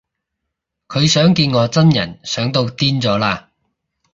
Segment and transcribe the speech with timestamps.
[0.87, 3.49] 佢想見我真人想到癲咗喇